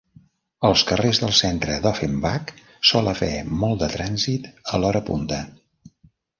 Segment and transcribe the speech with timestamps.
[0.69, 2.55] Als carrers del centre d'Offenbach
[2.93, 3.31] sol haver
[3.67, 5.43] molt de trànsit a l'hora punta.